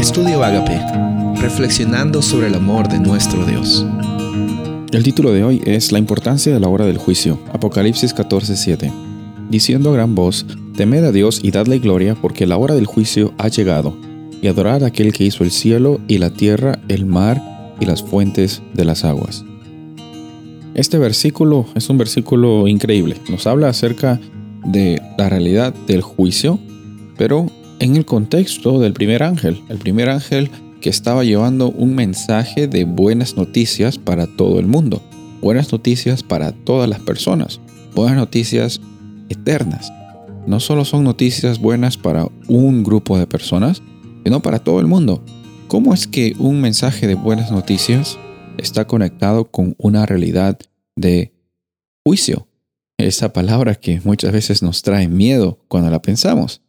[0.00, 0.80] Estudio Agape,
[1.42, 3.84] reflexionando sobre el amor de nuestro Dios.
[4.92, 8.90] El título de hoy es La importancia de la hora del juicio, Apocalipsis 14:7.
[9.50, 13.34] Diciendo a gran voz, temed a Dios y dadle gloria, porque la hora del juicio
[13.36, 13.94] ha llegado,
[14.40, 18.02] y adorad a aquel que hizo el cielo y la tierra, el mar y las
[18.02, 19.44] fuentes de las aguas.
[20.72, 23.18] Este versículo es un versículo increíble.
[23.28, 24.18] Nos habla acerca
[24.64, 26.58] de la realidad del juicio,
[27.18, 27.50] pero
[27.80, 30.50] en el contexto del primer ángel, el primer ángel
[30.82, 35.02] que estaba llevando un mensaje de buenas noticias para todo el mundo,
[35.40, 37.58] buenas noticias para todas las personas,
[37.94, 38.80] buenas noticias
[39.30, 39.90] eternas.
[40.46, 43.82] No solo son noticias buenas para un grupo de personas,
[44.24, 45.24] sino para todo el mundo.
[45.66, 48.18] ¿Cómo es que un mensaje de buenas noticias
[48.58, 50.58] está conectado con una realidad
[50.96, 51.32] de
[52.04, 52.46] juicio?
[52.98, 56.60] Esa palabra que muchas veces nos trae miedo cuando la pensamos.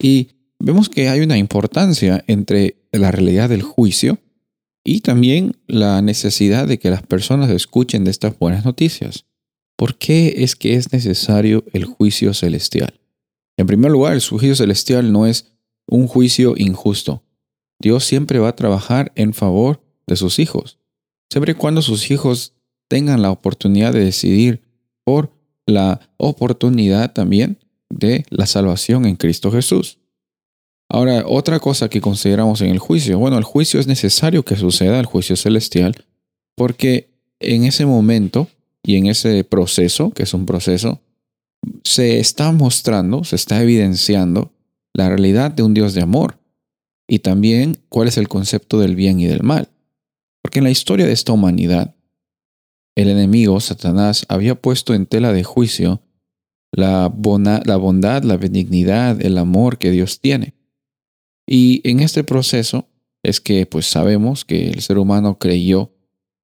[0.00, 4.18] Y vemos que hay una importancia entre la realidad del juicio
[4.84, 9.26] y también la necesidad de que las personas escuchen de estas buenas noticias.
[9.76, 13.00] ¿Por qué es que es necesario el juicio celestial?
[13.56, 15.52] En primer lugar, el juicio celestial no es
[15.86, 17.22] un juicio injusto.
[17.80, 20.78] Dios siempre va a trabajar en favor de sus hijos,
[21.30, 22.54] siempre y cuando sus hijos
[22.88, 24.62] tengan la oportunidad de decidir
[25.04, 25.32] por
[25.66, 27.58] la oportunidad también
[27.90, 29.97] de la salvación en Cristo Jesús.
[30.90, 34.98] Ahora, otra cosa que consideramos en el juicio, bueno, el juicio es necesario que suceda,
[34.98, 36.06] el juicio celestial,
[36.56, 38.48] porque en ese momento
[38.82, 41.00] y en ese proceso, que es un proceso,
[41.84, 44.52] se está mostrando, se está evidenciando
[44.94, 46.38] la realidad de un Dios de amor
[47.06, 49.68] y también cuál es el concepto del bien y del mal.
[50.42, 51.94] Porque en la historia de esta humanidad,
[52.96, 56.00] el enemigo, Satanás, había puesto en tela de juicio
[56.72, 57.12] la,
[57.64, 60.54] la bondad, la benignidad, el amor que Dios tiene.
[61.50, 62.90] Y en este proceso
[63.22, 65.94] es que pues sabemos que el ser humano creyó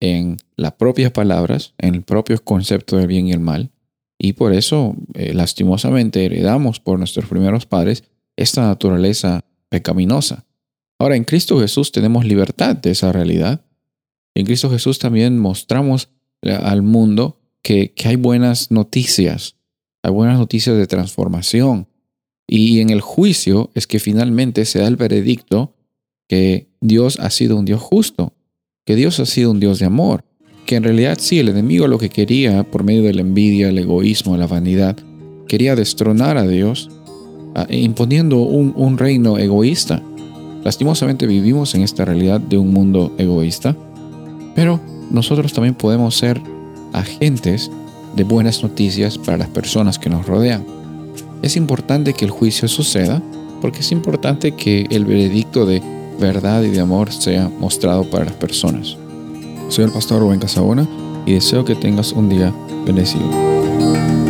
[0.00, 3.70] en las propias palabras, en el propio concepto del bien y el mal,
[4.18, 8.04] y por eso eh, lastimosamente heredamos por nuestros primeros padres
[8.36, 10.46] esta naturaleza pecaminosa.
[10.98, 13.66] Ahora en Cristo Jesús tenemos libertad de esa realidad.
[14.34, 16.08] En Cristo Jesús también mostramos
[16.42, 19.56] al mundo que hay buenas noticias,
[20.02, 21.86] hay buenas noticias de transformación,
[22.46, 25.74] y en el juicio es que finalmente se da el veredicto
[26.28, 28.32] que Dios ha sido un Dios justo,
[28.84, 30.24] que Dios ha sido un Dios de amor,
[30.64, 33.78] que en realidad sí, el enemigo lo que quería por medio de la envidia, el
[33.78, 34.96] egoísmo, la vanidad,
[35.48, 36.90] quería destronar a Dios
[37.70, 40.02] imponiendo un, reino egoísta.
[40.62, 43.76] Lastimosamente vivimos en esta realidad de un mundo egoísta,
[44.54, 44.80] pero
[45.10, 46.40] nosotros también podemos ser
[46.92, 47.70] agentes
[48.14, 50.64] de buenas noticias para las personas que nos rodean.
[51.46, 53.22] Es importante que el juicio suceda
[53.60, 55.80] porque es importante que el veredicto de
[56.18, 58.96] verdad y de amor sea mostrado para las personas.
[59.68, 60.88] Soy el pastor Rubén Casabona
[61.24, 62.52] y deseo que tengas un día
[62.84, 64.25] bendecido.